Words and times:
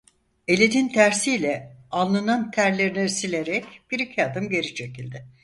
Elinin 0.47 0.87
tersiyle 0.89 1.77
alnının 1.91 2.51
terlerini 2.51 3.09
silerek 3.09 3.65
bir 3.91 3.99
iki 3.99 4.25
adım 4.25 4.49
geri 4.49 4.75
çekildi. 4.75 5.25